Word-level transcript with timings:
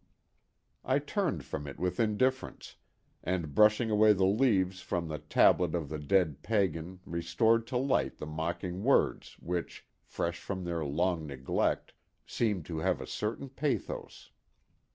I 0.83 0.97
turned 0.97 1.45
from 1.45 1.67
it 1.67 1.79
with 1.79 1.99
indifference, 1.99 2.75
and 3.23 3.53
brushing 3.53 3.91
away 3.91 4.13
the 4.13 4.25
leaves 4.25 4.81
from 4.81 5.07
the 5.07 5.19
tablet 5.19 5.75
of 5.75 5.89
the 5.89 5.99
dead 5.99 6.41
pagan 6.41 7.01
restored 7.05 7.67
to 7.67 7.77
light 7.77 8.17
the 8.17 8.25
mocking 8.25 8.81
words 8.83 9.37
which, 9.39 9.85
fresh 10.01 10.39
from 10.39 10.63
their 10.63 10.83
long 10.83 11.27
neglect, 11.27 11.93
seemed 12.25 12.65
to 12.65 12.79
have 12.79 12.99
a 12.99 13.05
certain 13.05 13.47
pathos. 13.49 14.31